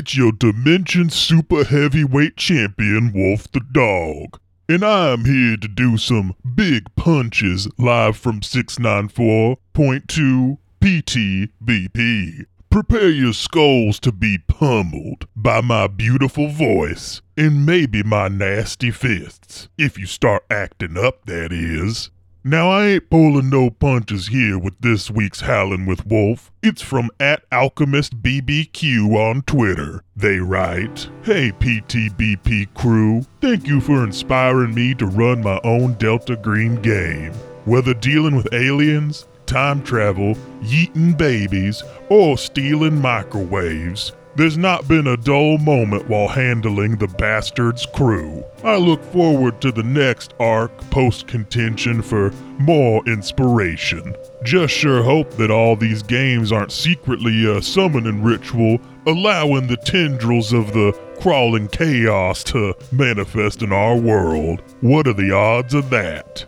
[0.00, 4.40] It's your Dimension Super Heavyweight Champion, Wolf the Dog.
[4.66, 12.46] And I'm here to do some big punches live from 694.2 PTBP.
[12.70, 19.68] Prepare your skulls to be pummeled by my beautiful voice and maybe my nasty fists.
[19.76, 22.08] If you start acting up, that is.
[22.42, 26.50] Now, I ain't pulling no punches here with this week's Howlin' with Wolf.
[26.62, 30.02] It's from at Alchemist BBQ on Twitter.
[30.16, 36.34] They write, Hey PTBP crew, thank you for inspiring me to run my own Delta
[36.34, 37.32] Green game.
[37.66, 45.18] Whether dealing with aliens, time travel, yeeting babies, or stealing microwaves, there's not been a
[45.18, 48.42] dull moment while handling the Bastards crew.
[48.64, 54.16] I look forward to the next arc post contention for more inspiration.
[54.42, 60.54] Just sure hope that all these games aren't secretly a summoning ritual allowing the tendrils
[60.54, 64.62] of the crawling chaos to manifest in our world.
[64.80, 66.46] What are the odds of that?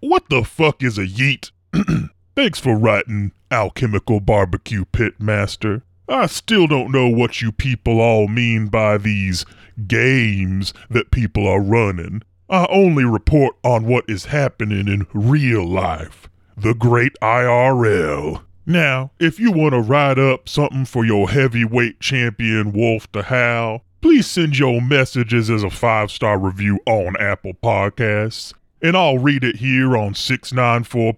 [0.00, 1.52] What the fuck is a yeet?
[2.34, 5.84] Thanks for writing, Alchemical Barbecue Pit Master.
[6.08, 9.46] I still don't know what you people all mean by these
[9.86, 12.22] games that people are running.
[12.48, 16.28] I only report on what is happening in real life.
[16.56, 18.42] The great IRL.
[18.66, 23.82] Now, if you want to write up something for your heavyweight champion Wolf to Howl,
[24.00, 28.52] please send your messages as a five star review on Apple Podcasts
[28.84, 31.16] and I'll read it here on 694.2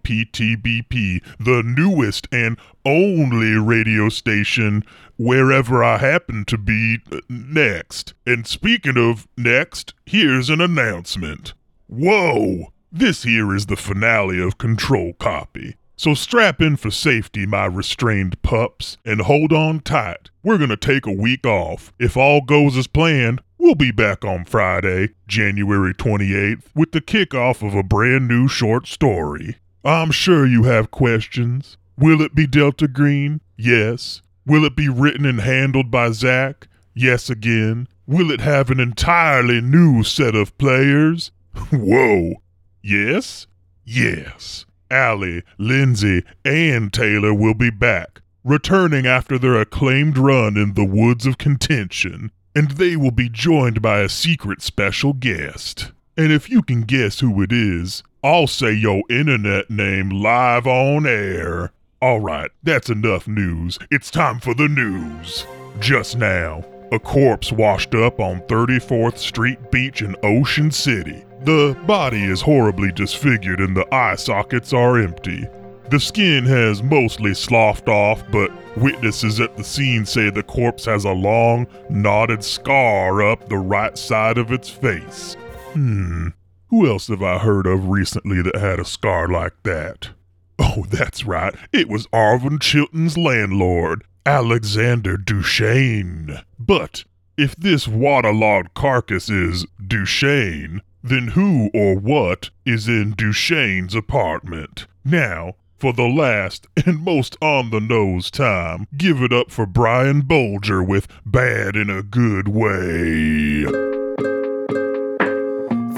[0.00, 4.82] PTBP, the newest and only radio station
[5.18, 8.14] wherever I happen to be uh, next.
[8.26, 11.52] And speaking of next, here's an announcement.
[11.88, 12.72] Whoa!
[12.90, 15.76] This here is the finale of Control Copy.
[15.96, 20.30] So strap in for safety, my restrained pups, and hold on tight.
[20.42, 21.92] We're gonna take a week off.
[21.98, 27.66] If all goes as planned, we'll be back on Friday, January 28th, with the kickoff
[27.66, 29.56] of a brand new short story.
[29.82, 31.78] I'm sure you have questions.
[31.96, 33.40] Will it be Delta Green?
[33.56, 34.20] Yes.
[34.44, 36.68] Will it be written and handled by Zach?
[36.94, 37.88] Yes again.
[38.06, 41.30] Will it have an entirely new set of players?
[41.72, 42.34] Whoa.
[42.82, 43.46] Yes?
[43.82, 44.66] Yes.
[44.90, 51.24] Allie, Lindsay, and Taylor will be back, returning after their acclaimed run in the Woods
[51.24, 55.92] of Contention, and they will be joined by a secret special guest.
[56.16, 61.06] And if you can guess who it is, I'll say your internet name live on
[61.06, 61.72] air.
[62.00, 63.78] Alright, that's enough news.
[63.90, 65.46] It's time for the news.
[65.80, 71.24] Just now, a corpse washed up on 34th Street Beach in Ocean City.
[71.42, 75.46] The body is horribly disfigured and the eye sockets are empty.
[75.90, 81.04] The skin has mostly sloughed off, but witnesses at the scene say the corpse has
[81.04, 85.36] a long, knotted scar up the right side of its face.
[85.72, 86.28] Hmm,
[86.68, 90.10] who else have I heard of recently that had a scar like that?
[90.58, 96.40] Oh, that's right, it was Arvin Chilton's landlord, Alexander Duchesne.
[96.58, 97.04] But
[97.36, 104.86] if this waterlogged carcass is Duchesne, then who or what is in Duchesne's apartment?
[105.04, 110.22] Now, for the last and most on the nose time, give it up for Brian
[110.22, 113.64] Bolger with Bad in a Good Way.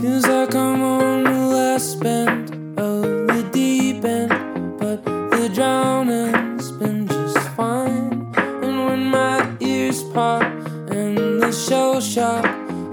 [0.00, 7.06] Feels like I'm on the last bend of the deep end, but the drowning's been
[7.06, 8.32] just fine.
[8.36, 10.42] And when my ears pop
[10.90, 12.44] and the shell shock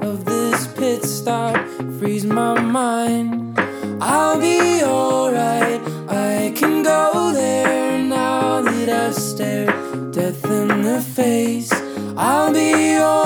[0.01, 1.55] of this pit stop
[1.99, 3.57] freeze my mind,
[4.01, 5.81] I'll be alright.
[6.53, 11.73] I can go there now that I've stared death in the face.
[12.15, 13.22] I'll be alright.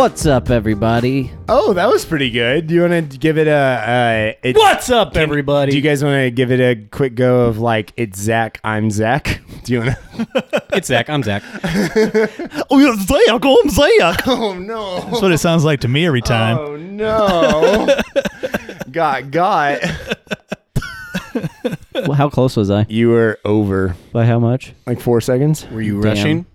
[0.00, 1.30] What's up, everybody?
[1.46, 2.68] Oh, that was pretty good.
[2.68, 3.52] Do you want to give it a?
[3.52, 5.72] Uh, it, What's up, can- everybody?
[5.72, 8.90] Do you guys want to give it a quick go of like it's Zach, I'm
[8.90, 9.42] Zach?
[9.64, 10.62] Do you want to?
[10.72, 11.10] It's Zach.
[11.10, 11.42] I'm Zach.
[12.70, 14.26] Oh, yeah, Zach, I'm Zach.
[14.26, 15.00] Oh no!
[15.00, 16.56] That's what it sounds like to me every time.
[16.56, 18.00] Oh no!
[18.90, 19.82] got got.
[21.92, 22.86] Well, how close was I?
[22.88, 24.72] You were over By how much?
[24.86, 25.68] like four seconds.
[25.68, 26.10] Were you Damn.
[26.10, 26.46] rushing?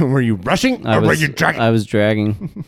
[0.00, 1.60] were you rushing I or were you dragging?
[1.60, 2.64] I was dragging.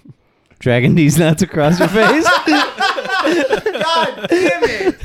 [0.64, 2.24] Dragging these nuts across your face.
[2.46, 4.96] God damn it!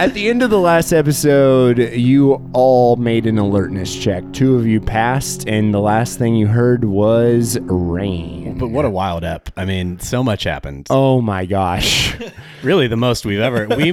[0.00, 4.24] At the end of the last episode, you all made an alertness check.
[4.32, 8.56] Two of you passed, and the last thing you heard was rain.
[8.56, 9.50] But what a wild up!
[9.58, 10.86] I mean, so much happened.
[10.90, 12.16] Oh my gosh.
[12.62, 13.66] Really, the most we've ever.
[13.74, 13.90] We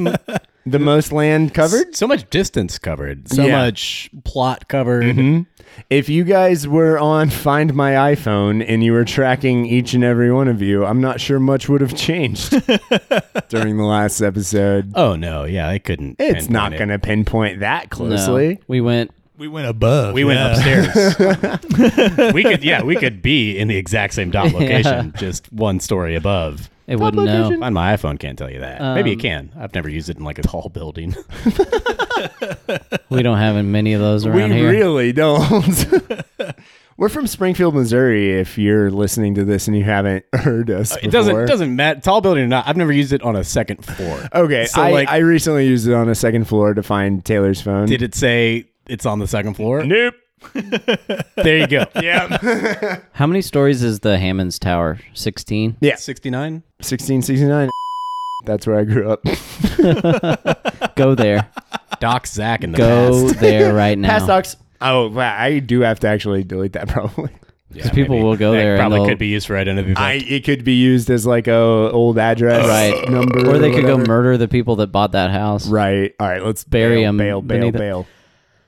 [0.66, 1.96] the most land covered?
[1.96, 3.60] so much distance covered, so Yeah.
[3.64, 5.16] much plot covered.
[5.16, 5.42] Hmm?
[5.90, 10.32] If you guys were on Find My iPhone and you were tracking each and every
[10.32, 12.50] one of you, I'm not sure much would have changed
[13.50, 14.92] during the last episode.
[14.96, 16.18] Oh no, yeah, I couldn't.
[16.20, 16.78] It's not pinpoint it.
[16.78, 17.90] going to pinpoint that No.
[17.90, 18.60] closely.
[18.68, 19.12] We went.
[19.38, 20.16] We went above.
[20.16, 21.16] We went upstairs.
[22.34, 26.16] we could, yeah, we could be in the exact same dot location, just one story
[26.16, 26.72] above.
[26.88, 27.60] It wouldn't know.
[27.60, 28.82] Find my iPhone can't tell you that.
[28.96, 29.52] Maybe it Um, can.
[29.60, 31.16] I've never used it in like a tall building.
[33.10, 34.70] We don't have many of those around here.
[34.70, 34.86] we here.
[34.86, 35.86] really don't.
[36.98, 38.32] We're from Springfield, Missouri.
[38.40, 41.46] If you're listening to this and you haven't heard us, it doesn't before.
[41.46, 42.00] doesn't matter.
[42.02, 44.28] Tall building or not, I've never used it on a second floor.
[44.34, 47.62] Okay, So, I, like- I recently used it on a second floor to find Taylor's
[47.62, 47.86] phone.
[47.88, 49.84] Did it say it's on the second floor?
[49.86, 50.16] Nope.
[51.36, 51.86] There you go.
[52.02, 53.00] Yeah.
[53.14, 55.00] How many stories is the Hammons Tower?
[55.14, 55.78] 16?
[55.82, 55.96] yeah.
[55.96, 56.64] 69.
[56.80, 57.70] 1669.
[58.46, 59.24] That's where I grew up.
[60.96, 61.48] Go there.
[62.00, 63.40] Doc Zach in the Go past.
[63.40, 64.10] there right now.
[64.10, 64.56] Past docs.
[64.80, 65.36] Oh, wow.
[65.38, 67.32] I do have to actually delete that probably.
[67.72, 68.24] Yeah, people maybe.
[68.24, 70.00] will go That there Probably they'll- could be used for identity theft.
[70.00, 71.54] I it could be used as like a
[71.92, 73.10] old address Right.
[73.10, 75.68] number, Or they could go murder the people that bought that house.
[75.68, 76.14] Right.
[76.20, 76.42] All right.
[76.44, 77.42] Let's Bury bail, 'em Bail.
[77.42, 77.60] Bail.
[77.60, 77.80] beneath it.
[77.80, 78.08] Bail.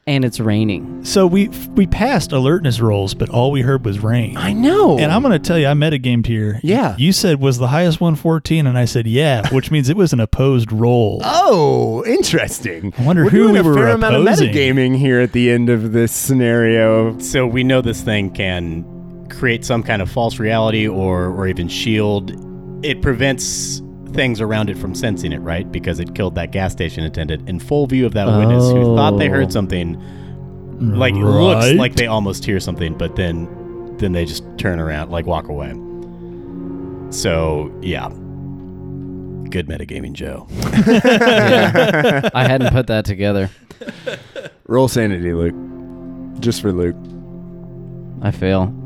[0.09, 1.05] And it's raining.
[1.05, 4.37] So we we passed alertness rolls, but all we heard was rain.
[4.37, 4.97] I know.
[4.97, 6.59] And I'm going to tell you, I metagamed here.
[6.63, 6.95] Yeah.
[6.97, 10.19] You said was the highest 114, and I said yeah, which means it was an
[10.19, 11.21] opposed roll.
[11.23, 12.91] Oh, interesting.
[12.97, 14.51] I wonder We're who doing we a were fair amount of opposing.
[14.51, 17.17] metagaming here at the end of this scenario.
[17.19, 21.67] so we know this thing can create some kind of false reality or or even
[21.67, 22.33] shield.
[22.83, 23.83] It prevents
[24.13, 25.69] things around it from sensing it, right?
[25.71, 29.17] Because it killed that gas station attendant in full view of that witness who thought
[29.17, 29.33] they Oh.
[29.33, 29.97] heard something.
[30.79, 33.47] Like it looks like they almost hear something, but then
[33.97, 35.71] then they just turn around, like walk away.
[37.11, 38.07] So yeah,
[39.49, 40.47] good metagaming, Joe.
[40.87, 42.29] Yeah.
[42.33, 43.49] I hadn't put that together.
[44.67, 45.55] Roll sanity, Luke.
[46.39, 46.95] Just for Luke.
[48.21, 48.73] I fail.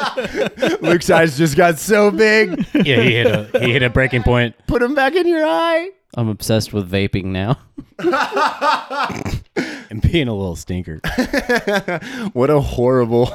[0.80, 2.66] Luke's eyes just got so big.
[2.74, 4.54] yeah, he hit a he hit a breaking point.
[4.66, 5.90] Put him back in your eye.
[6.16, 7.58] I'm obsessed with vaping now.
[9.90, 11.00] and being a little stinker.
[12.32, 13.26] What a horrible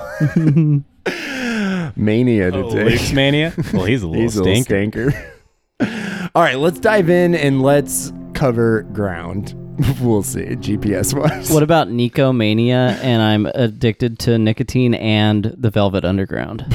[1.96, 2.86] mania to Oh, take.
[2.92, 3.54] Luke's mania.
[3.74, 5.12] Well, he's a little He's a little stinker.
[5.12, 6.30] stinker.
[6.36, 9.54] All right, let's dive in and let's cover ground.
[10.02, 11.52] We'll see, GPS wise.
[11.52, 16.66] What about Nicomania and I'm addicted to nicotine and the Velvet Underground?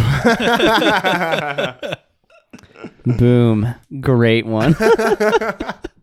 [3.18, 3.74] Boom.
[4.00, 4.74] Great one.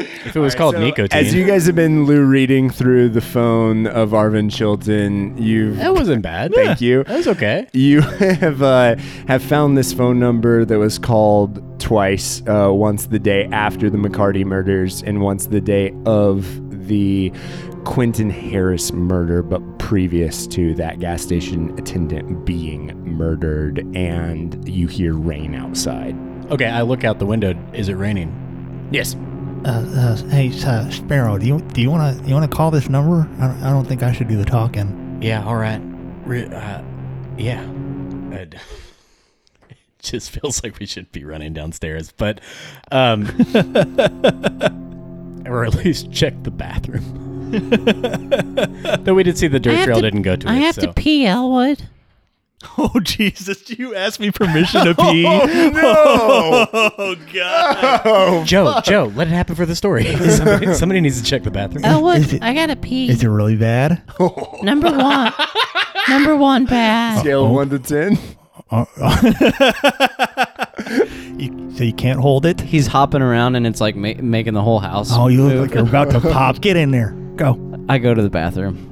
[0.00, 3.20] if it was called So, nicotine, As you guys have been Lou reading through the
[3.20, 6.52] phone of Arvin Chilton, you've that wasn't bad.
[6.54, 7.04] thank you.
[7.04, 7.66] That was okay.
[7.72, 8.00] You
[8.40, 8.96] have uh,
[9.28, 12.42] have found this phone number that was called twice.
[12.46, 16.46] Uh, once the day after the McCarty murders, and once the day of
[16.88, 17.32] the
[17.84, 23.78] Quentin Harris murder, but previous to that gas station attendant being murdered.
[23.96, 26.14] And you hear rain outside.
[26.50, 27.54] Okay, I look out the window.
[27.72, 28.88] Is it raining?
[28.92, 29.14] Yes.
[29.64, 32.70] Uh, uh, hey, uh, Sparrow, do you do you want to you want to call
[32.70, 33.28] this number?
[33.42, 35.18] I don't, I don't think I should do the talking.
[35.22, 35.44] Yeah.
[35.44, 35.80] All right.
[36.24, 36.82] Re- uh,
[37.36, 37.60] yeah.
[38.32, 38.56] I'd-
[39.68, 42.40] it just feels like we should be running downstairs, but
[42.90, 43.26] um,
[45.46, 47.50] or at least check the bathroom.
[49.04, 50.60] Though we did see the dirt trail didn't go to I it.
[50.60, 50.82] have so.
[50.82, 51.82] to pee, Elwood.
[52.78, 53.70] Oh Jesus!
[53.70, 55.24] You ask me permission to pee.
[55.26, 56.66] Oh, no!
[56.98, 58.00] Oh God!
[58.04, 60.04] Oh, Joe, Joe, let it happen for the story.
[60.30, 61.84] somebody, somebody needs to check the bathroom.
[61.86, 63.08] Oh, Elwood, I gotta pee.
[63.10, 64.02] Is it really bad?
[64.62, 65.32] Number one.
[66.08, 67.20] Number one bad.
[67.20, 68.18] Scale of one to ten.
[68.70, 70.66] Uh, uh,
[71.38, 72.60] you, so you can't hold it?
[72.60, 75.08] He's hopping around and it's like ma- making the whole house.
[75.12, 75.60] Oh, you look move.
[75.62, 76.60] like you're about to pop.
[76.60, 77.10] Get in there.
[77.36, 77.58] Go.
[77.88, 78.86] I go to the bathroom.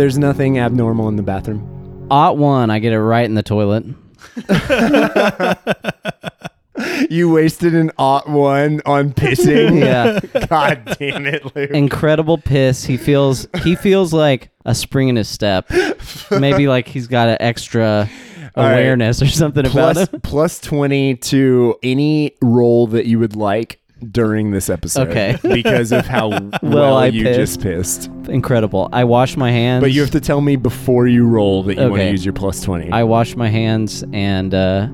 [0.00, 2.06] There's nothing abnormal in the bathroom.
[2.10, 3.84] Ot one, I get it right in the toilet.
[7.10, 9.80] You wasted an ought one on pissing.
[9.90, 10.20] Yeah.
[10.46, 11.70] God damn it, Luke.
[11.70, 12.84] Incredible piss.
[12.84, 15.70] He feels he feels like a spring in his step.
[16.30, 18.08] Maybe like he's got an extra
[18.56, 18.72] All right.
[18.72, 20.20] awareness or something about plus, him.
[20.22, 23.79] plus 20 to any role that you would like
[24.10, 25.08] during this episode.
[25.08, 25.36] Okay.
[25.42, 26.28] because of how
[26.62, 27.60] well, I you pissed.
[27.60, 28.06] just pissed.
[28.28, 28.88] Incredible.
[28.92, 29.82] I wash my hands.
[29.82, 32.10] But you have to tell me before you roll that you want to Okay.
[32.10, 32.90] use your plus 20.
[32.90, 34.88] I wash my hands and uh,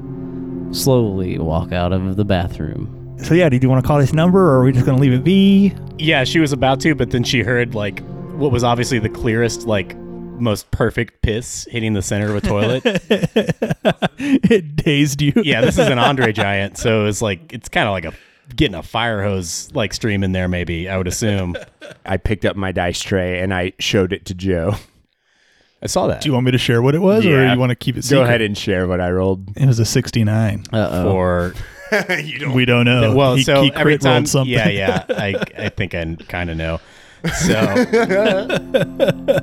[0.73, 2.93] slowly walk out of the bathroom.
[3.23, 5.13] So yeah, did you want to call this number, or are we just gonna leave
[5.15, 5.73] it be?
[5.99, 8.01] Yeah, she was about to, but then she heard like
[8.35, 9.97] what was obviously the clearest, like
[10.39, 12.83] most perfect piss hitting the center of a toilet.
[14.19, 15.33] it dazed you.
[15.37, 18.13] yeah, this is an Andre giant, so it's like it's kind of like a
[18.55, 20.49] getting a fire hose like stream in there.
[20.49, 21.57] Maybe I would assume.
[22.07, 24.75] I picked up my dice tray and I showed it to Joe.
[25.83, 27.53] I saw that Do you want me to share what it was, or Yeah.
[27.53, 28.19] you want to keep it secret?
[28.21, 29.57] Go ahead and share what I rolled.
[29.57, 30.65] It was a 69.
[30.73, 31.11] Uh oh.
[31.11, 31.55] for
[32.55, 33.15] We don't know.
[33.15, 34.53] well, he, so he every crit rolled time, something.
[34.53, 36.81] yeah, yeah, I I think I kind of know.
[37.45, 37.53] So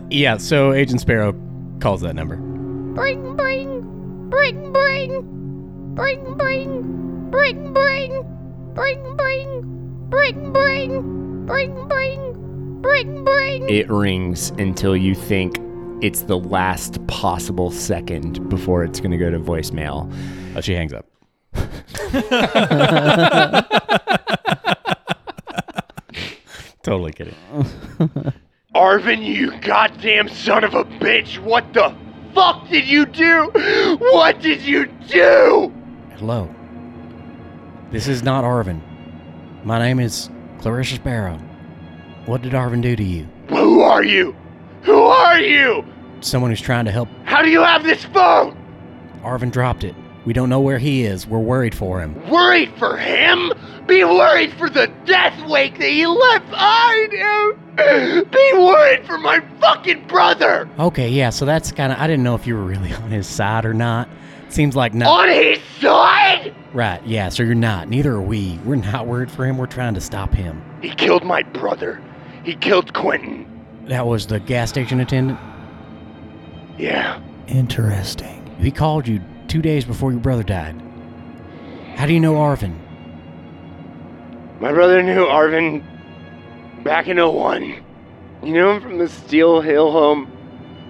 [0.09, 1.33] yeah, so Agent Sparrow
[1.79, 2.35] calls that number.
[2.37, 5.13] Bring, bring, bring, bring,
[5.93, 8.32] bring, bring, bring, bring,
[8.73, 13.69] bring, bring, bring, bring, bring, bring, bring, bring.
[13.69, 15.59] It rings until you think
[16.01, 20.11] it's the last possible second before it's going to go to voicemail.
[20.55, 21.05] Oh, she hangs up.
[26.83, 27.35] totally kidding.
[28.75, 31.37] Arvin, you goddamn son of a bitch!
[31.37, 31.95] What the
[32.33, 33.51] fuck did you do?
[33.99, 35.71] What did you do?
[36.17, 36.49] Hello.
[37.93, 38.81] This is not Arvin.
[39.63, 40.27] My name is
[40.61, 41.37] Clarissa Sparrow.
[42.25, 43.27] What did Arvin do to you?
[43.49, 44.35] Who are you?
[44.81, 45.85] Who are you?
[46.21, 47.07] Someone who's trying to help.
[47.25, 48.57] How do you have this phone?
[49.21, 49.93] Arvin dropped it.
[50.25, 51.27] We don't know where he is.
[51.27, 52.15] We're worried for him.
[52.31, 53.53] Worried for him?
[53.85, 58.25] Be worried for the death wake that he left behind him?
[58.31, 60.67] Be worried for my fucking brother!
[60.79, 61.99] Okay, yeah, so that's kind of.
[61.99, 64.09] I didn't know if you were really on his side or not.
[64.49, 65.09] Seems like not.
[65.09, 66.55] On his side?
[66.73, 67.87] Right, yeah, so you're not.
[67.87, 68.59] Neither are we.
[68.65, 69.57] We're not worried for him.
[69.59, 70.63] We're trying to stop him.
[70.81, 72.01] He killed my brother.
[72.43, 73.47] He killed Quentin.
[73.87, 75.39] That was the gas station attendant.
[76.77, 77.21] Yeah.
[77.47, 78.55] Interesting.
[78.59, 80.81] He called you two days before your brother died.
[81.95, 82.79] How do you know Arvin?
[84.59, 85.83] My brother knew Arvin
[86.83, 87.83] back in 01.
[88.41, 90.31] You know him from the Steel Hill home?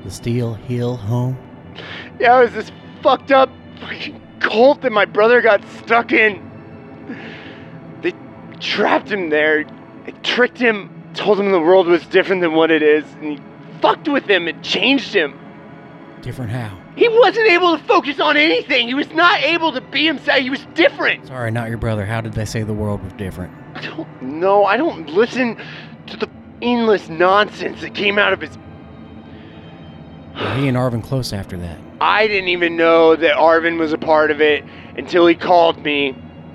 [0.06, 1.38] The Steel Hill home?
[2.20, 2.72] Yeah, it was this
[3.02, 3.50] fucked up
[3.82, 6.52] fucking cult that my brother got stuck in.
[8.02, 8.14] They
[8.60, 9.64] trapped him there.
[10.06, 13.40] They tricked him, told him the world was different than what it is, and he
[13.82, 15.40] fucked with him and changed him.
[16.22, 16.78] Different how?
[16.96, 18.88] He wasn't able to focus on anything.
[18.88, 20.40] He was not able to be himself.
[20.40, 21.28] He was different.
[21.28, 22.06] Sorry, not your brother.
[22.06, 23.54] How did they say the world was different?
[23.76, 24.66] I don't know.
[24.66, 25.58] I don't listen
[26.08, 26.30] to the
[26.62, 28.58] endless nonsense that came out of his.
[30.36, 31.78] Were he and Arvin close after that?
[32.02, 34.64] I didn't even know that Arvin was a part of it
[34.98, 36.12] until he called me.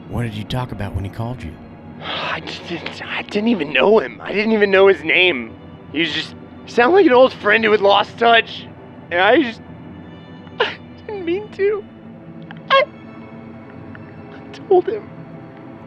[0.08, 1.52] What did you talk about when he called you?
[2.02, 4.20] I just didn't, I didn't even know him.
[4.20, 5.56] I didn't even know his name.
[5.92, 6.34] He was just
[6.66, 8.66] sound like an old friend who had lost touch,
[9.10, 9.60] and I just
[10.60, 11.84] I didn't mean to.
[12.70, 12.84] I,
[14.34, 15.08] I told him,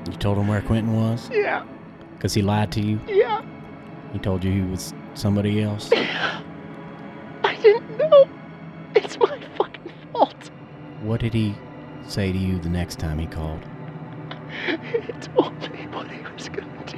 [0.10, 1.30] You told him where Quentin was?
[1.32, 1.66] yeah,
[2.16, 3.00] Because he lied to you?
[3.08, 3.42] yeah.
[4.14, 5.90] He told you he was somebody else?
[5.94, 6.42] I
[7.62, 8.30] didn't know.
[8.96, 10.52] It's my fucking fault.
[11.02, 11.56] What did he
[12.08, 13.62] say to you the next time he called?
[14.68, 16.98] He told me what he was gonna do.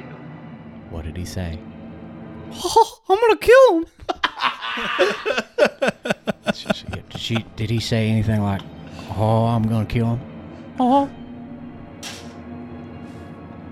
[0.89, 1.60] What did he say?
[2.51, 3.86] Oh, I'm gonna kill him.
[7.10, 7.46] Did she?
[7.55, 8.62] Did he say anything like,
[9.17, 10.20] "Oh, I'm gonna kill him"?
[10.79, 11.10] Oh,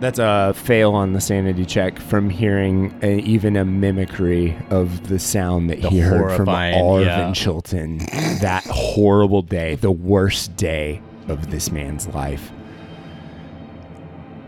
[0.02, 5.20] That's a fail on the sanity check from hearing a, even a mimicry of the
[5.20, 7.34] sound that The he heard from Arvin yeah.
[7.34, 8.00] Chilton
[8.42, 12.52] that horrible day, the worst day of this man's life.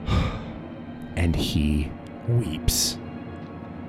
[1.15, 1.91] And he
[2.27, 2.97] weeps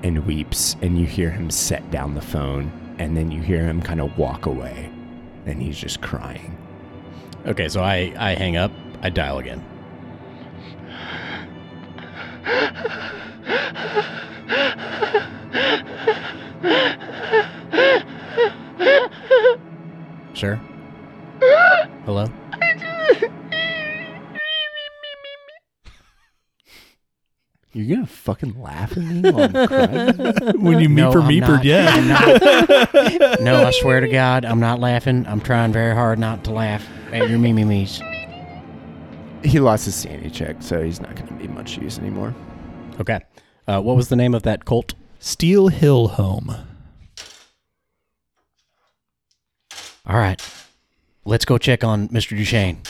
[0.02, 3.80] and weeps, and you hear him set down the phone, and then you hear him
[3.80, 4.90] kind of walk away,
[5.46, 6.54] and he's just crying.
[7.46, 8.70] Okay, so I I hang up.
[9.00, 9.64] I dial again.
[20.34, 20.56] Sure.
[22.04, 22.26] Hello.
[27.72, 30.62] You're gonna fucking laugh at me while I'm crying?
[30.62, 31.64] When you meet No, for I'm meeper, not.
[31.64, 31.90] yeah.
[31.92, 33.40] I'm not.
[33.40, 35.26] no, I swear to God, I'm not laughing.
[35.26, 38.00] I'm trying very hard not to laugh at your mimi me's.
[39.42, 42.32] he lost his sanity check, so he's not gonna be much use anymore.
[43.00, 43.20] Okay.
[43.66, 44.94] Uh, what was the name of that cult?
[45.18, 46.54] Steel Hill Home.
[50.06, 50.40] All right.
[51.24, 52.36] Let's go check on Mr.
[52.36, 52.82] Duchesne.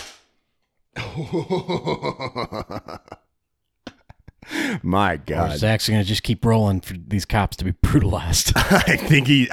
[4.83, 5.59] My Or God.
[5.59, 8.53] Zach's gonna just keep rolling for these cops to be brutalized.
[8.57, 9.49] I think he.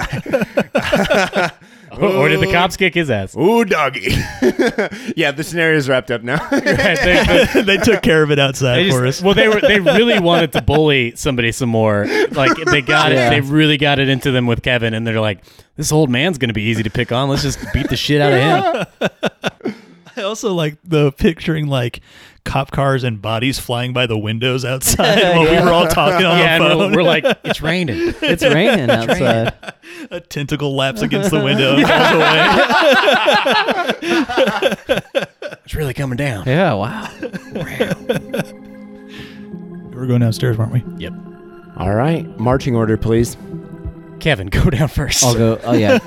[2.00, 3.36] or did the cops kick his ass?
[3.36, 4.00] Ooh, doggy.
[5.16, 6.38] yeah, the scenario's wrapped up now.
[6.50, 6.60] They-
[7.54, 9.20] they- they took care of it outside they for us.
[9.22, 12.06] well, they were they really wanted to bully somebody some more.
[12.32, 13.26] Like they got Yeah.
[13.28, 13.30] it.
[13.30, 15.42] They really got it into them with Kevin, and they're like,
[15.76, 17.28] "This old man's gonna be easy to pick on.
[17.28, 18.86] Let's just beat the shit out of
[19.64, 19.74] him."
[20.16, 22.00] I also like the picturing like
[22.44, 26.38] cop cars and bodies flying by the windows outside while we were all talking on
[26.38, 26.90] yeah, the phone.
[26.90, 29.54] we're, we're like, "It's raining." It's raining outside.
[30.10, 32.12] a tentacle laps against the window and falls
[34.82, 35.00] away.
[35.64, 36.46] It's really coming down.
[36.46, 37.08] Yeah, wow.
[39.92, 40.82] we're going downstairs, weren't we?
[40.98, 41.12] Yep.
[41.76, 43.36] All right, marching order, please.
[44.20, 45.24] Kevin, go down first.
[45.24, 45.60] I'll go.
[45.64, 45.98] Oh yeah.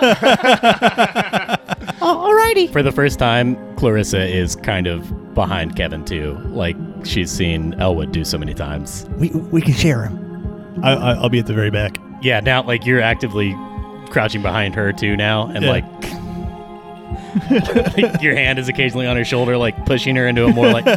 [2.02, 2.72] Oh, alrighty.
[2.72, 6.38] For the first time, Clarissa is kind of behind Kevin too.
[6.50, 9.06] Like she's seen Elwood do so many times.
[9.18, 10.80] We we can share him.
[10.84, 11.98] I, I, I'll be at the very back.
[12.22, 13.54] Yeah, now like you're actively
[14.10, 15.72] crouching behind her too now, and Yeah.
[15.72, 15.86] like.
[17.98, 20.86] like, your hand is occasionally on her shoulder, like pushing her into a more like.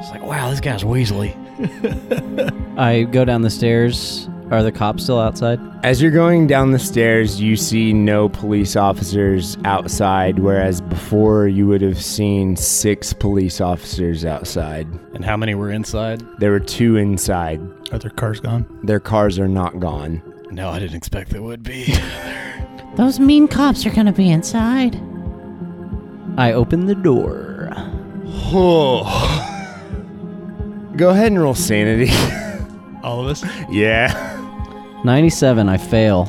[0.00, 1.34] It's like, wow, this guy's weaselly.
[2.76, 4.28] I go down the stairs.
[4.50, 5.60] Are the cops still outside?
[5.84, 11.68] As you're going down the stairs, you see no police officers outside, whereas before you
[11.68, 14.88] would have seen six police officers outside.
[15.14, 16.24] And how many were inside?
[16.38, 17.60] There were two inside.
[17.92, 18.66] Are their cars gone?
[18.82, 20.20] Their cars are not gone.
[20.50, 21.94] No, I didn't expect there would be.
[22.96, 24.96] Those mean cops are gonna be inside.
[26.36, 27.68] I open the door.
[28.52, 29.46] Oh.
[31.00, 32.12] Go ahead and roll sanity.
[33.02, 33.42] All of us?
[33.70, 34.36] yeah.
[35.02, 35.66] 97.
[35.66, 36.28] I fail.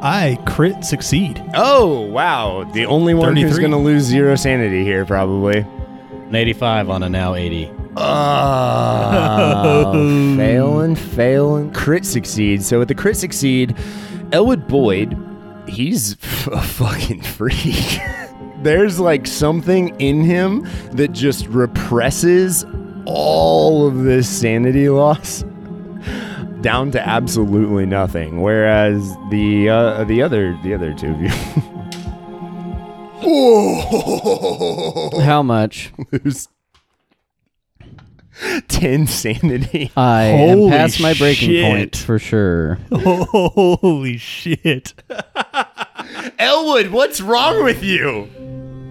[0.00, 1.42] I crit succeed.
[1.56, 2.62] Oh, wow.
[2.62, 3.60] The only one who's 33.
[3.60, 5.58] going to lose zero sanity here, probably.
[5.58, 7.72] An 85 on a now 80.
[7.96, 9.92] Oh,
[10.36, 11.72] failing, failing.
[11.72, 12.62] Crit succeed.
[12.62, 13.76] So with the crit succeed,
[14.30, 15.18] Elwood Boyd,
[15.66, 17.98] he's f- a fucking freak.
[18.66, 22.66] There's like something in him that just represses
[23.04, 25.44] all of this sanity loss
[26.62, 28.42] down to absolutely nothing.
[28.42, 31.28] Whereas the uh, the other the other two of you
[35.22, 35.92] How much?
[36.10, 36.48] lose
[38.66, 39.92] ten sanity.
[39.96, 41.64] I am Holy past my breaking shit.
[41.64, 42.80] point for sure.
[42.92, 44.92] Holy shit.
[46.40, 48.28] Elwood, what's wrong with you?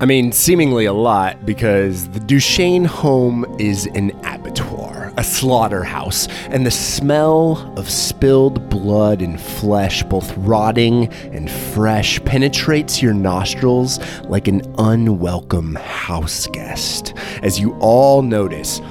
[0.02, 6.66] I mean, seemingly a lot, because the Duchesne home is an abattoir, a slaughterhouse, and
[6.66, 14.50] the smell of spilled blood and flesh, both rotting and fresh, penetrates your nostrils like
[14.50, 17.14] an unwelcome house guest.
[17.42, 18.82] As you all notice,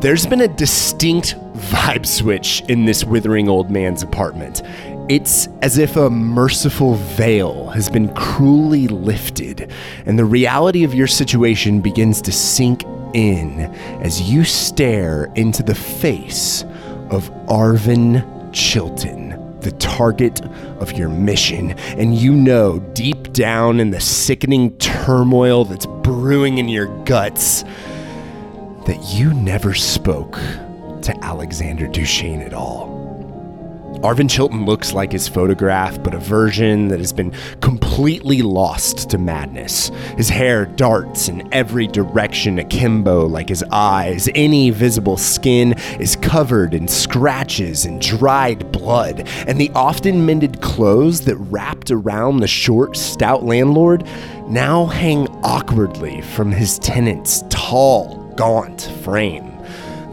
[0.00, 4.62] there's been a distinct vibe switch in this withering old man's apartment.
[5.06, 9.70] It's as if a merciful veil has been cruelly lifted,
[10.06, 13.60] and the reality of your situation begins to sink in
[14.00, 16.62] as you stare into the face
[17.10, 20.40] of Arvin Chilton, the target
[20.80, 21.72] of your mission.
[21.98, 27.62] And you know deep down in the sickening turmoil that's brewing in your guts
[28.86, 30.36] that you never spoke
[31.02, 32.93] to Alexander Duchesne at all.
[34.02, 39.18] Arvin Chilton looks like his photograph, but a version that has been completely lost to
[39.18, 39.88] madness.
[40.16, 44.28] His hair darts in every direction akimbo like his eyes.
[44.34, 51.22] Any visible skin is covered in scratches and dried blood, and the often mended clothes
[51.22, 54.06] that wrapped around the short, stout landlord
[54.48, 59.53] now hang awkwardly from his tenant's tall, gaunt frame.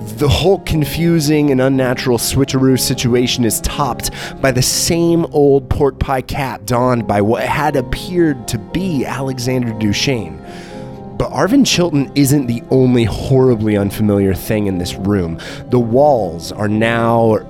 [0.02, 4.10] The whole confusing and unnatural switcheroo situation is topped
[4.42, 9.72] by the same old pork pie cap donned by what had appeared to be Alexander
[9.78, 10.38] Duchesne.
[11.18, 15.40] But Arvin Chilton isn't the only horribly unfamiliar thing in this room.
[15.70, 17.42] The walls are now, or,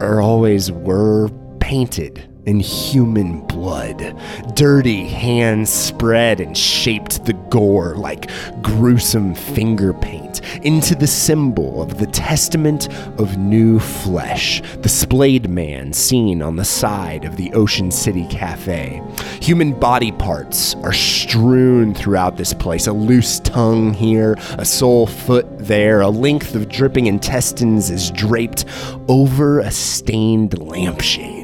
[0.00, 1.28] or always were,
[1.60, 4.16] painted in human blood.
[4.54, 8.30] Dirty hands spread and shaped the gore like
[8.62, 15.92] gruesome finger paint into the symbol of the testament of new flesh, the splayed man
[15.92, 19.02] seen on the side of the Ocean City Cafe.
[19.40, 25.46] Human body parts are strewn throughout this place a loose tongue here, a sole foot
[25.58, 28.64] there, a length of dripping intestines is draped
[29.08, 31.41] over a stained lampshade.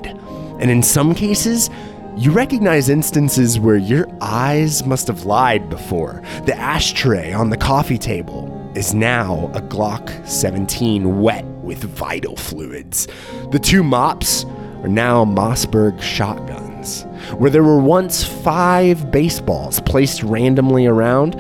[0.60, 1.70] And in some cases,
[2.16, 6.20] you recognize instances where your eyes must have lied before.
[6.46, 13.06] The ashtray on the coffee table is now a Glock 17 wet with vital fluids.
[13.52, 14.44] The two mops
[14.82, 17.04] are now Mossberg shotguns.
[17.36, 21.34] Where there were once five baseballs placed randomly around,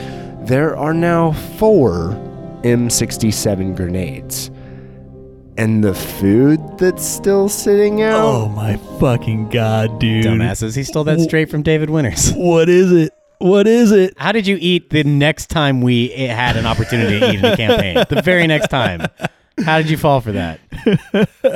[0.46, 2.10] there are now four
[2.62, 4.50] M67 grenades.
[5.58, 8.24] And the food that's still sitting out?
[8.24, 10.24] Oh my fucking god, dude.
[10.24, 10.76] Dumbasses.
[10.76, 12.32] He stole that straight from David Winters.
[12.36, 13.12] What is it?
[13.38, 14.14] What is it?
[14.16, 17.56] How did you eat the next time we had an opportunity to eat in a
[17.56, 18.04] campaign?
[18.08, 19.02] The very next time.
[19.64, 20.60] How did you fall for that?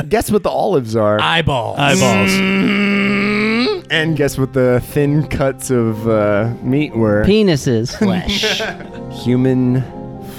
[0.08, 1.20] Guess what the olives are?
[1.20, 1.78] Eyeballs.
[1.78, 2.30] Eyeballs.
[2.30, 7.24] Mm, and guess what the thin cuts of uh, meat were?
[7.24, 7.96] Penises.
[7.98, 8.60] Flesh.
[9.24, 9.82] Human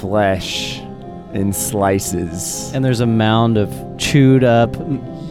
[0.00, 0.83] flesh
[1.34, 2.70] in slices.
[2.74, 4.74] and there's a mound of chewed up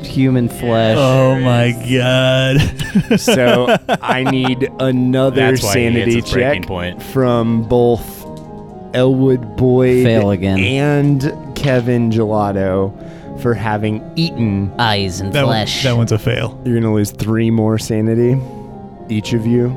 [0.05, 0.97] human flesh.
[0.99, 3.19] Oh my god.
[3.19, 7.01] so I need another That's why he hits sanity his breaking check point.
[7.01, 8.21] from both
[8.95, 10.59] Elwood Boyd Fail again.
[10.59, 12.91] and Kevin Gelato
[13.41, 14.71] for having eaten.
[14.79, 15.83] Eyes and that, one, flesh.
[15.83, 16.61] that one's a fail.
[16.65, 18.39] You're gonna lose three more sanity,
[19.09, 19.69] each of you,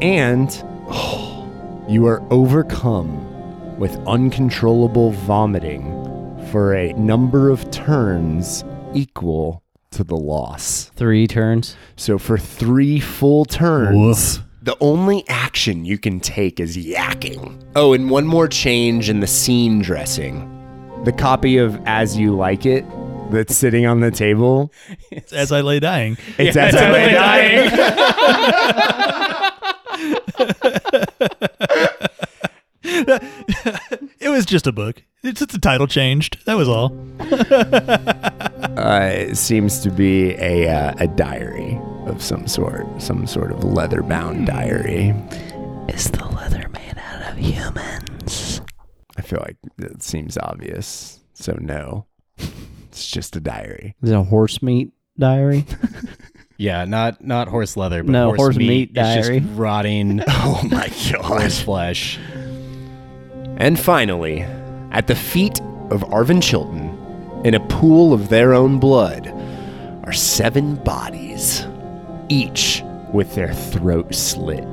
[0.00, 0.48] and
[0.88, 3.25] oh, you are overcome
[3.78, 5.84] with uncontrollable vomiting
[6.50, 10.90] for a number of turns equal to the loss.
[10.94, 11.76] Three turns.
[11.96, 14.44] So for three full turns, Woof.
[14.62, 17.62] the only action you can take is yakking.
[17.74, 20.52] Oh, and one more change in the scene dressing.
[21.04, 22.84] The copy of As You Like It
[23.30, 24.72] that's sitting on the table.
[25.10, 26.16] It's as I lay dying.
[26.38, 27.70] It's As I Lay Dying.
[34.18, 35.02] It was just a book.
[35.22, 36.38] It's just the title changed.
[36.46, 36.90] That was all.
[38.76, 43.64] Uh, it seems to be a, uh, a diary of some sort, some sort of
[43.64, 45.14] leather bound diary.
[45.88, 48.60] Is the leather made out of humans?
[49.16, 51.20] I feel like it seems obvious.
[51.34, 52.06] So, no.
[52.88, 53.94] It's just a diary.
[54.02, 55.64] Is it a horse meat diary?
[56.58, 58.66] Yeah, not not horse leather, but No, horse, horse meat.
[58.68, 58.94] meat It's
[59.26, 59.40] diary.
[59.40, 60.88] just rotting Oh my
[61.20, 62.18] horse flesh.
[63.58, 64.42] And finally,
[64.92, 66.92] at the feet of Arvin Chilton,
[67.44, 69.28] in a pool of their own blood,
[70.04, 71.66] are seven bodies,
[72.28, 74.64] each with their throat slit.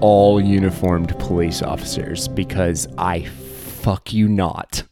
[0.00, 4.84] All uniformed police officers, because I fuck you not.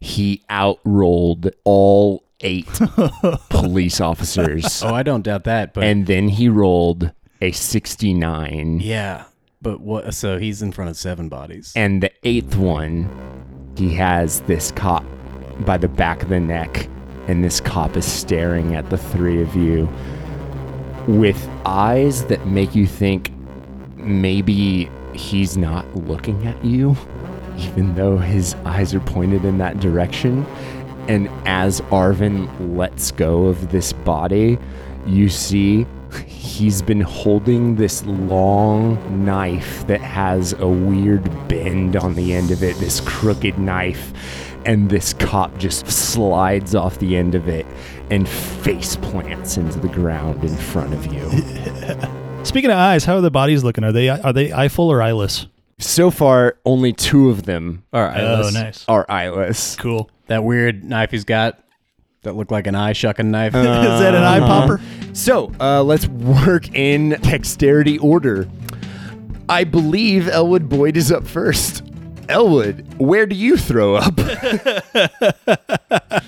[0.00, 2.66] He outrolled all eight
[3.50, 4.82] police officers.
[4.82, 8.80] Oh, I don't doubt that, but And then he rolled a 69.
[8.80, 9.24] yeah.
[9.62, 11.72] But what so he's in front of seven bodies.
[11.74, 13.08] And the eighth one,
[13.76, 15.04] he has this cop
[15.60, 16.88] by the back of the neck,
[17.26, 19.88] and this cop is staring at the three of you
[21.06, 23.32] with eyes that make you think
[23.96, 26.96] maybe he's not looking at you,
[27.56, 30.44] even though his eyes are pointed in that direction.
[31.08, 34.58] And as Arvin lets go of this body,
[35.06, 35.86] you see
[36.46, 42.62] he's been holding this long knife that has a weird bend on the end of
[42.62, 44.12] it, this crooked knife.
[44.64, 47.66] And this cop just slides off the end of it
[48.10, 51.22] and face plants into the ground in front of you.
[52.44, 53.84] Speaking of eyes, how are the bodies looking?
[53.84, 55.46] Are they are they eyeful or eyeless?
[55.78, 58.20] so far, only two of them All right.
[58.20, 58.84] Oh, nice.
[58.88, 59.76] are eyeless.
[59.76, 60.10] Cool.
[60.26, 61.62] that weird knife he's got
[62.22, 63.54] that looked like an eye shucking knife.
[63.54, 64.60] Is that an eye uh-huh.
[64.60, 64.80] popper?
[65.16, 68.46] So uh, let's work in dexterity order.
[69.48, 71.82] I believe Elwood Boyd is up first.
[72.28, 74.18] Elwood, where do you throw up?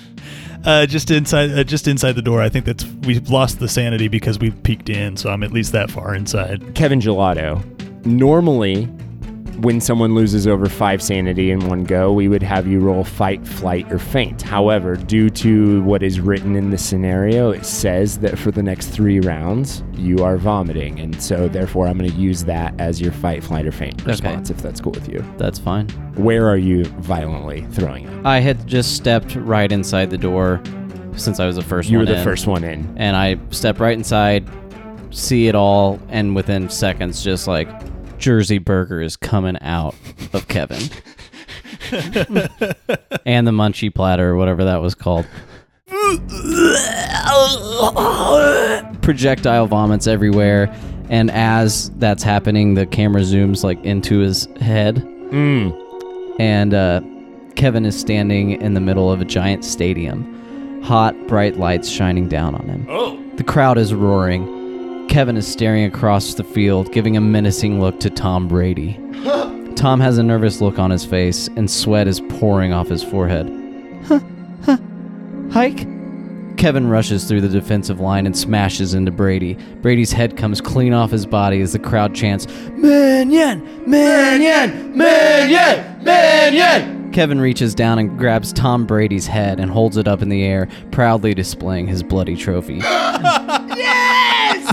[0.65, 2.41] Uh, just inside, uh, just inside the door.
[2.41, 5.71] I think that's we've lost the sanity because we've peeked in, so I'm at least
[5.71, 6.75] that far inside.
[6.75, 7.63] Kevin Gelato.
[8.05, 8.89] Normally,
[9.61, 13.45] when someone loses over five sanity in one go, we would have you roll fight,
[13.45, 14.41] flight, or faint.
[14.41, 18.87] However, due to what is written in the scenario, it says that for the next
[18.87, 20.99] three rounds, you are vomiting.
[20.99, 24.49] And so, therefore, I'm going to use that as your fight, flight, or faint response,
[24.49, 25.23] if that's cool with you.
[25.37, 25.89] That's fine.
[26.15, 28.25] Where are you violently throwing it?
[28.25, 30.61] I had just stepped right inside the door
[31.15, 32.23] since I was the first You were one the in.
[32.23, 32.93] first one in.
[32.97, 34.47] And I step right inside,
[35.11, 37.67] see it all, and within seconds, just like
[38.19, 39.95] Jersey Burger is coming out
[40.33, 40.81] of Kevin.
[43.25, 45.25] and the munchie platter, or whatever that was called.
[49.01, 50.73] Projectile vomits everywhere.
[51.09, 54.97] And as that's happening, the camera zooms like into his head.
[54.97, 56.35] Mm.
[56.39, 57.01] And uh,
[57.55, 60.81] Kevin is standing in the middle of a giant stadium.
[60.83, 62.85] Hot, bright lights shining down on him.
[62.89, 63.19] Oh.
[63.37, 64.58] The crowd is roaring.
[65.09, 68.93] Kevin is staring across the field, giving a menacing look to Tom Brady.
[69.75, 73.49] Tom has a nervous look on his face, and sweat is pouring off his forehead.
[74.05, 74.19] Huh,
[74.63, 74.77] huh.
[75.51, 75.87] Hike?
[76.57, 79.55] Kevin rushes through the defensive line and smashes into Brady.
[79.81, 83.85] Brady's head comes clean off his body as the crowd chants, Manyan!
[83.85, 84.93] Manyan!
[84.93, 86.03] Manyan!
[86.03, 87.13] Manyan!
[87.13, 90.67] Kevin reaches down and grabs Tom Brady's head and holds it up in the air,
[90.91, 92.79] proudly displaying his bloody trophy.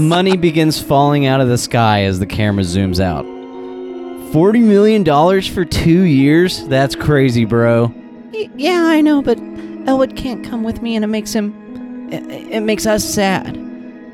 [0.01, 3.25] Money begins falling out of the sky as the camera zooms out.
[3.25, 5.05] $40 million
[5.43, 6.67] for two years?
[6.69, 7.93] That's crazy, bro.
[8.33, 9.39] Y- yeah, I know, but
[9.87, 12.13] Elwood can't come with me, and it makes him.
[12.13, 13.57] It, it makes us sad.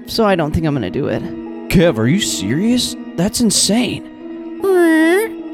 [0.07, 1.23] So I don't think I'm gonna do it.
[1.68, 2.95] Kev, are you serious?
[3.16, 4.09] That's insane.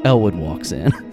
[0.05, 0.91] Elwood walks in.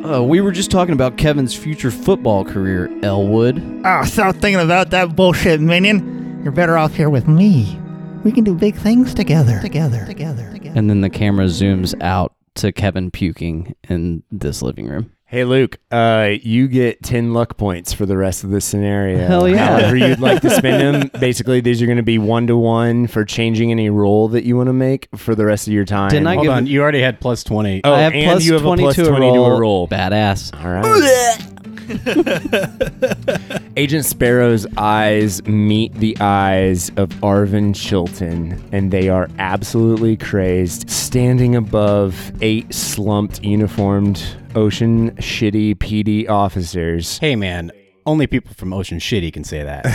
[0.00, 3.62] Uh, we were just talking about Kevin's future football career, Elwood.
[3.84, 6.19] Oh, stop thinking about that bullshit, minion.
[6.42, 7.78] You're better off here with me.
[8.24, 9.60] We can do big things together.
[9.60, 10.06] Together.
[10.06, 10.50] Together.
[10.50, 10.78] Together.
[10.78, 15.12] And then the camera zooms out to Kevin puking in this living room.
[15.26, 19.28] Hey Luke, uh, you get ten luck points for the rest of the scenario.
[19.28, 19.66] Hell yeah.
[19.66, 21.10] However you'd like to spend them.
[21.20, 24.56] Basically, these are going to be one to one for changing any roll that you
[24.56, 26.08] want to make for the rest of your time.
[26.08, 27.82] Didn't I Hold give on, you already had plus 20.
[27.84, 29.60] Oh, I have and plus you have a 20 plus to, 20 a to a
[29.60, 29.86] roll.
[29.86, 30.52] Badass.
[30.58, 31.56] All right.
[33.76, 41.56] Agent Sparrow's eyes meet the eyes of Arvin Chilton, and they are absolutely crazed, standing
[41.56, 44.22] above eight slumped, uniformed,
[44.54, 47.18] ocean shitty PD officers.
[47.18, 47.72] Hey, man,
[48.06, 49.86] only people from Ocean Shitty can say that.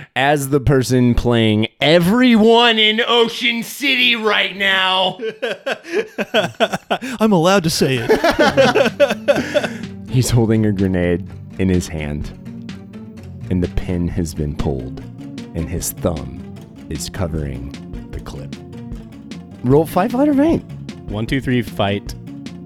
[0.16, 5.18] As the person playing everyone in Ocean City right now,
[7.20, 9.87] I'm allowed to say it.
[10.18, 11.24] He's holding a grenade
[11.60, 12.30] in his hand,
[13.50, 14.98] and the pin has been pulled,
[15.54, 16.42] and his thumb
[16.90, 17.70] is covering
[18.10, 18.52] the clip.
[19.62, 20.64] Roll five out of eight.
[21.06, 22.16] One, two, three, fight.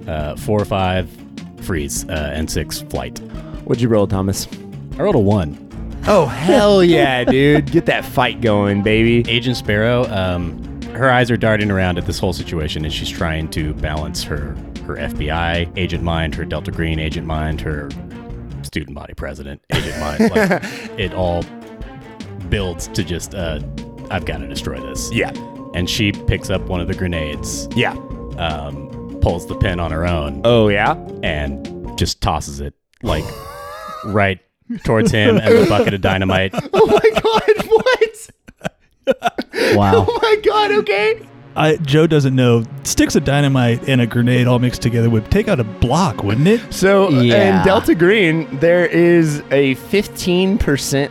[0.08, 1.10] Uh, four, five,
[1.60, 2.08] freeze.
[2.08, 3.18] Uh, and six, flight.
[3.66, 4.48] What'd you roll, Thomas?
[4.98, 5.58] I rolled a one.
[6.06, 7.70] Oh hell yeah, dude!
[7.70, 9.30] Get that fight going, baby.
[9.30, 13.50] Agent Sparrow, um, her eyes are darting around at this whole situation, and she's trying
[13.50, 14.56] to balance her
[14.96, 17.88] her FBI agent mind, her Delta Green agent mind, her
[18.62, 20.31] student body president agent mind.
[20.33, 21.42] Like, it all
[22.48, 23.61] builds to just, uh,
[24.11, 25.12] I've got to destroy this.
[25.12, 25.31] Yeah,
[25.74, 27.92] And she picks up one of the grenades, yeah.
[28.38, 30.92] um, pulls the pin on her own, Oh yeah.
[31.22, 33.24] and just tosses it like
[34.07, 34.40] right
[34.85, 36.55] towards him and the bucket of dynamite.
[36.72, 37.66] Oh my god!
[37.66, 38.31] What?
[39.76, 40.07] Wow.
[40.09, 40.70] Oh my god!
[40.72, 41.26] Okay.
[41.54, 42.64] I, Joe doesn't know.
[42.84, 46.48] Sticks of dynamite and a grenade all mixed together would take out a block, wouldn't
[46.48, 46.60] it?
[46.72, 47.60] So Yeah.
[47.60, 50.58] in Delta Green, there is a 15%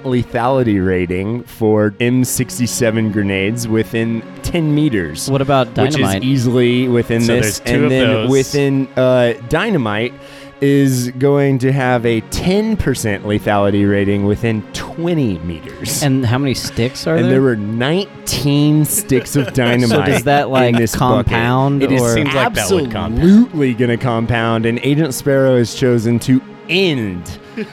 [0.03, 5.29] lethality rating for M67 grenades within 10 meters.
[5.29, 6.23] What about which dynamite?
[6.23, 8.29] is easily within So this, there's two and of then those.
[8.29, 10.13] within uh, dynamite
[10.61, 16.03] is going to have a 10% lethality rating within 20 meters.
[16.03, 17.17] and how many sticks are there?
[17.17, 17.31] And there?
[17.33, 19.89] there were 19 sticks of dynamite.
[19.89, 21.25] So does that, in like, this bucket.
[21.25, 23.17] compound, It is or- Seems like that would compound.
[23.19, 27.25] absolutely going to compound, and Agent Sparrow has chosen to end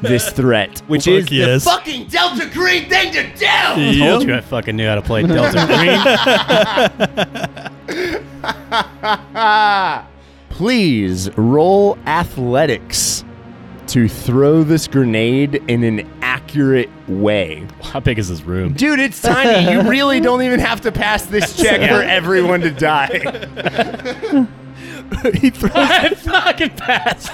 [0.00, 1.62] this threat, which Fuck is yes.
[1.64, 3.46] the fucking Delta Green thing to do.
[3.46, 6.00] I told you I fucking knew how to play Delta Green.
[10.56, 13.26] Please roll athletics
[13.88, 17.68] to throw this grenade in an accurate way.
[17.82, 18.72] How big is this room?
[18.72, 19.70] Dude, it's tiny.
[19.70, 24.46] you really don't even have to pass this check for everyone to die.
[25.34, 27.30] he throws I fucking passed.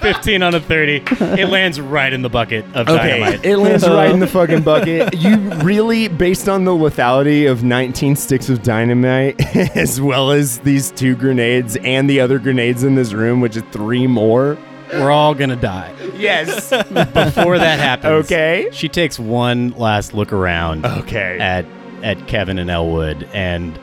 [0.02, 1.02] 15 on a 30.
[1.40, 3.44] It lands right in the bucket of dynamite.
[3.44, 5.14] it lands right in the fucking bucket.
[5.18, 9.40] You really, based on the lethality of 19 sticks of dynamite,
[9.76, 13.62] as well as these two grenades and the other grenades in this room, which is
[13.72, 14.58] three more.
[14.92, 15.94] We're all gonna die.
[16.16, 16.68] Yes.
[16.70, 18.68] Before that happens, Okay.
[18.72, 21.38] she takes one last look around Okay.
[21.40, 21.64] at
[22.02, 23.78] at Kevin and Elwood, and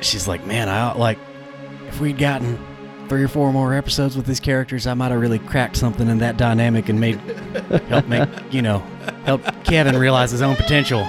[0.00, 1.18] she's like, "Man, I like
[1.96, 2.58] if we'd gotten
[3.08, 6.18] three or four more episodes with these characters, I might have really cracked something in
[6.18, 7.16] that dynamic and made
[7.88, 8.80] help make you know
[9.24, 11.06] help Kevin realize his own potential."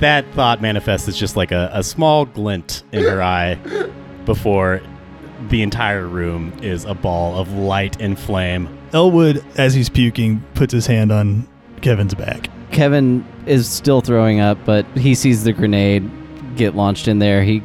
[0.00, 3.54] That thought manifests as just like a, a small glint in her eye
[4.24, 4.82] before
[5.50, 8.68] the entire room is a ball of light and flame.
[8.92, 11.46] Elwood, as he's puking, puts his hand on
[11.80, 12.48] Kevin's back.
[12.72, 16.10] Kevin is still throwing up, but he sees the grenade
[16.56, 17.44] get launched in there.
[17.44, 17.62] He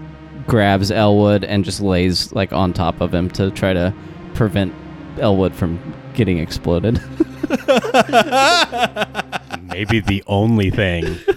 [0.49, 3.93] grabs Elwood and just lays like on top of him to try to
[4.33, 4.73] prevent
[5.19, 5.79] Elwood from
[6.13, 6.95] getting exploded.
[9.62, 11.17] maybe the only thing.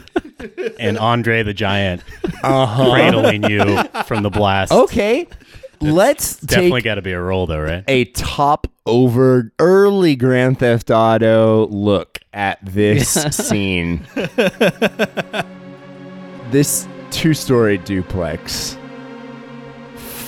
[0.80, 2.02] And Andre the Giant
[2.42, 2.90] Uh-huh.
[2.90, 4.72] cradling you from the blast.
[4.72, 5.28] Okay.
[5.80, 7.84] Let's Definitely take got to be a roll, though, right?
[7.86, 14.04] a top over early Grand Theft Auto look at this scene.
[16.50, 18.76] this two story duplex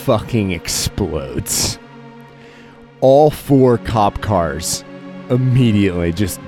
[0.04, 1.78] fucking explodes.
[3.00, 4.84] All four cop cars
[5.30, 6.38] immediately just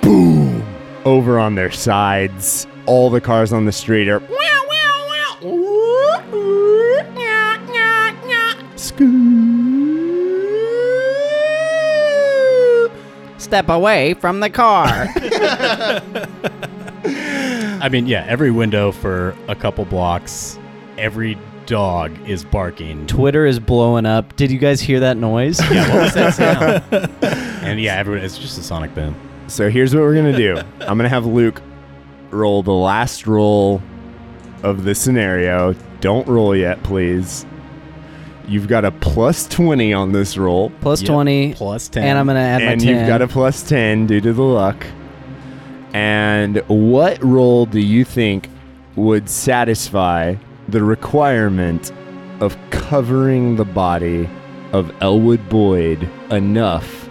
[0.00, 0.62] boom
[1.04, 2.68] over on their sides.
[2.86, 4.20] All the cars on the street are
[13.38, 14.86] Step away from the car.
[17.80, 20.58] I mean, yeah, every window for a couple blocks,
[20.96, 21.36] every
[21.68, 23.06] dog is barking.
[23.06, 24.34] Twitter is blowing up.
[24.36, 25.60] Did you guys hear that noise?
[25.70, 27.22] Yeah, what was that sound?
[27.62, 29.14] and yeah, everyone, it's just a sonic boom.
[29.48, 30.56] So here's what we're gonna do.
[30.80, 31.60] I'm gonna have Luke
[32.30, 33.82] roll the last roll
[34.62, 35.74] of the scenario.
[36.00, 37.44] Don't roll yet, please.
[38.46, 41.54] You've got a plus 20 on this roll, Plus Yep, 20.
[41.54, 42.02] Plus 10.
[42.02, 42.96] And I'm going to add and my 10.
[42.98, 44.86] you've got a plus 10 due to the luck.
[45.92, 48.48] And what roll do you think
[48.96, 50.36] would satisfy
[50.68, 51.92] the requirement
[52.40, 54.28] of covering the body
[54.72, 57.08] of Elwood Boyd enough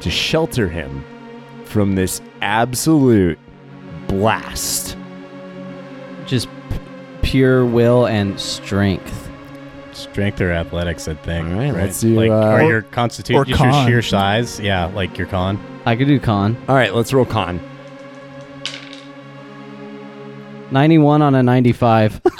[0.00, 1.04] to shelter him
[1.64, 3.38] from this absolute
[4.08, 4.96] blast?
[6.26, 6.78] Just p-
[7.22, 9.28] pure will and strength.
[9.92, 11.48] Strength or athletics, I think.
[11.48, 13.86] All right, let's do, Like, uh, or Or- your constitution, or just your con.
[13.86, 14.60] sheer size.
[14.60, 15.58] Yeah, like your con.
[15.84, 16.56] I could do con.
[16.68, 17.60] All right, let's roll con.
[20.70, 22.20] 91 on a 95.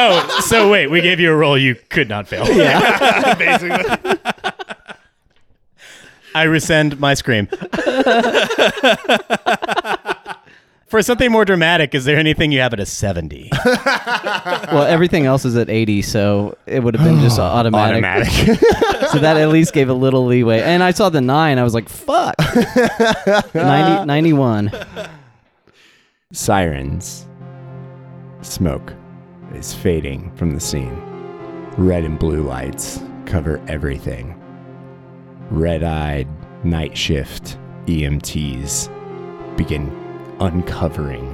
[0.00, 2.46] Oh, so wait, we gave you a roll you could not fail.
[2.46, 3.34] Yeah.
[3.38, 4.16] Basically.
[6.36, 7.48] I rescind my scream.
[10.86, 13.50] For something more dramatic, is there anything you have at a 70?
[13.64, 18.04] well, everything else is at 80, so it would have been just automatic.
[18.04, 18.60] Automatic.
[19.08, 20.60] So that at least gave a little leeway.
[20.60, 21.58] And I saw the 9.
[21.58, 22.34] I was like, fuck.
[23.54, 24.70] 90, 91.
[26.30, 27.26] Sirens.
[28.42, 28.92] Smoke
[29.58, 30.96] is fading from the scene.
[31.76, 34.40] Red and blue lights cover everything.
[35.50, 36.28] Red eyed
[36.64, 38.88] night shift EMTs
[39.56, 39.90] begin
[40.38, 41.26] uncovering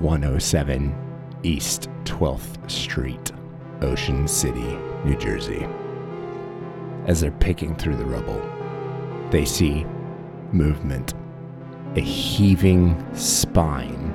[0.00, 0.94] 107
[1.42, 3.32] East 12th Street,
[3.80, 5.66] Ocean City, New Jersey.
[7.06, 8.40] As they're picking through the rubble,
[9.30, 9.84] they see
[10.52, 11.14] movement
[11.96, 14.07] a heaving spine.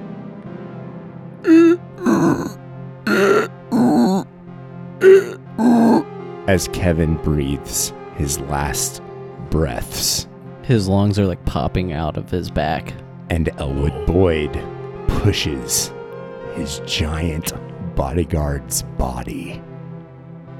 [6.47, 9.01] As Kevin breathes his last
[9.49, 10.27] breaths,
[10.63, 12.93] His lungs are like popping out of his back.
[13.29, 14.53] and Elwood Boyd
[15.07, 15.91] pushes
[16.53, 17.51] his giant
[17.95, 19.61] bodyguard's body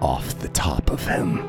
[0.02, 1.40] off the top of him.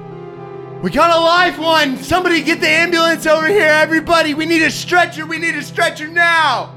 [0.83, 1.97] We got a live one!
[1.97, 4.35] Somebody get the ambulance over here, everybody!
[4.35, 5.25] We need a stretcher!
[5.25, 6.74] We need a stretcher now!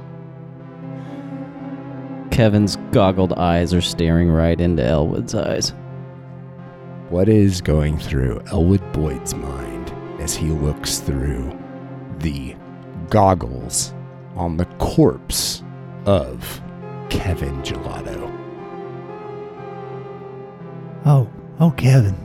[2.37, 5.73] Kevin's goggled eyes are staring right into Elwood's eyes.
[7.09, 11.51] What is going through Elwood Boyd's mind as he looks through
[12.19, 12.55] the
[13.09, 13.91] goggles
[14.35, 15.63] on the corpse
[16.05, 16.61] of
[17.09, 18.31] Kevin Gelato?
[21.07, 21.27] Oh,
[21.59, 22.15] oh, Kevin.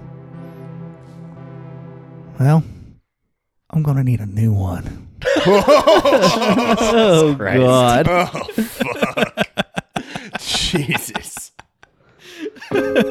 [2.39, 2.63] Well,
[3.71, 5.09] I'm gonna need a new one.
[5.45, 5.65] Oh,
[6.95, 8.07] oh God.
[8.09, 9.42] Oh, fuck.
[10.73, 11.53] Jesus.
[12.71, 13.03] Feels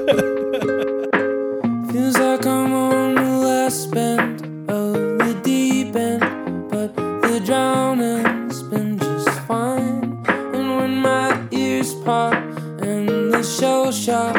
[2.17, 9.29] like I'm on the last bend of the deep end, but the drowning's been just
[9.41, 10.23] fine.
[10.55, 12.33] And when my ears pop
[12.81, 14.37] and the shell shock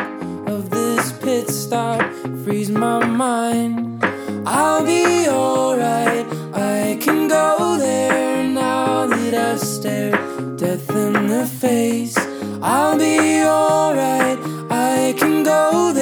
[0.48, 2.02] of this pit stop
[2.42, 4.04] freeze my mind,
[4.44, 6.26] I'll be alright.
[6.52, 12.21] I can go there now that I've stared death in the face.
[15.52, 16.01] I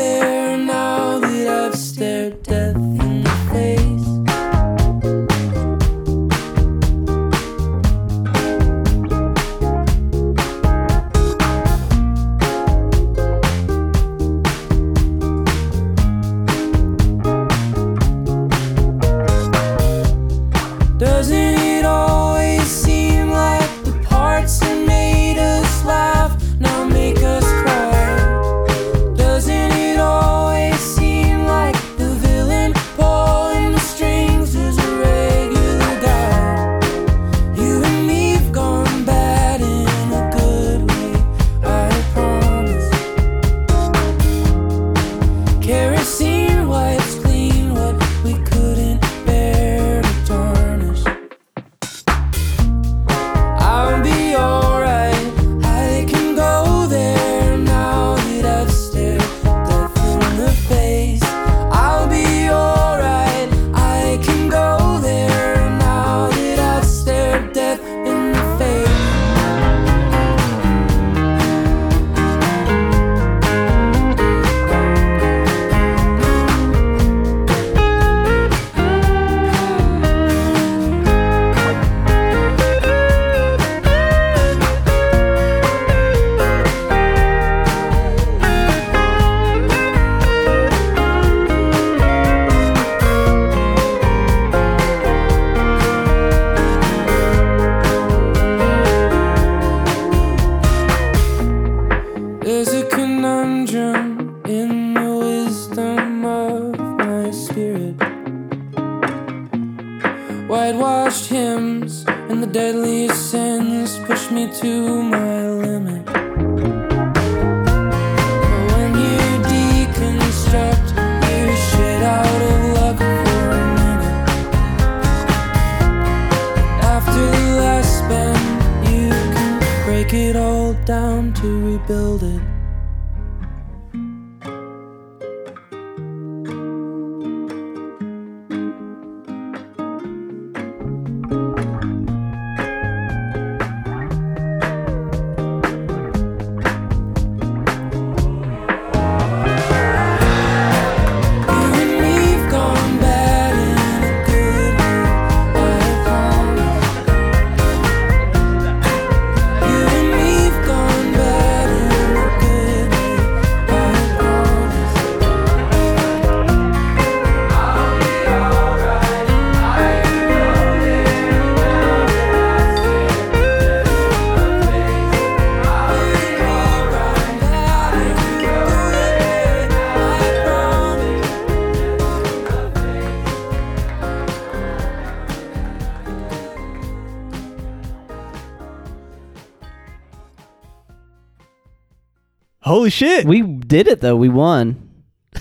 [192.90, 193.24] Holy shit.
[193.24, 194.16] We did it though.
[194.16, 194.88] We won.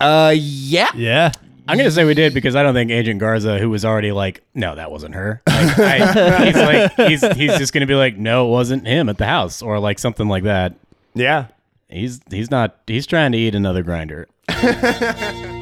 [0.00, 0.90] Uh, yeah.
[0.94, 1.32] yeah.
[1.66, 4.44] I'm gonna say we did because I don't think Agent Garza, who was already like,
[4.54, 5.42] no, that wasn't her.
[5.44, 9.18] Like, I, he's like, he's he's just gonna be like, no, it wasn't him at
[9.18, 10.76] the house, or like something like that.
[11.14, 11.46] Yeah.
[11.88, 12.76] He's he's not.
[12.86, 14.28] He's trying to eat another grinder.